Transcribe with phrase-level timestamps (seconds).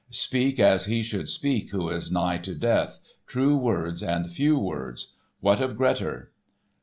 [0.09, 5.13] Speak as he should speak who is nigh to death, true words and few words.
[5.41, 6.31] What of Grettir?"